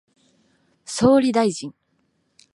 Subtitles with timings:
[0.83, 1.75] 総理大臣